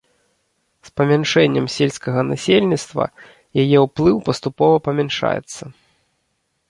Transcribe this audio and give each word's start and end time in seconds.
З 0.87 0.93
памяншэннем 1.01 1.67
сельскага 1.75 2.21
насельніцтва 2.31 3.05
яе 3.65 3.77
ўплыў 3.85 4.17
паступова 4.31 4.75
памяншаецца. 4.89 5.63